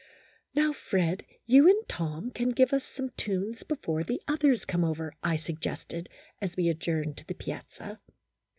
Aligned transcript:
"Now, 0.55 0.73
Fred, 0.73 1.23
you 1.45 1.69
and 1.69 1.87
Tom 1.87 2.31
can 2.31 2.49
give 2.49 2.73
us 2.73 2.83
some 2.83 3.11
tunes 3.17 3.61
before 3.61 4.03
the 4.03 4.19
others 4.27 4.65
come 4.65 4.83
over," 4.83 5.13
I 5.21 5.37
suggested, 5.37 6.09
as 6.41 6.55
we 6.57 6.69
adjourned 6.69 7.17
to 7.17 7.25
the 7.27 7.35
piazza. 7.35 7.99